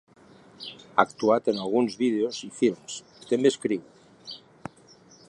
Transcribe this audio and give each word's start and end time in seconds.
Ha 0.95 1.03
actuat 1.03 1.51
en 1.53 1.59
alguns 1.65 1.99
vídeos 1.99 2.41
i 2.47 2.51
films 2.63 2.97
i 3.25 3.29
també 3.33 3.53
escriu. 3.55 3.85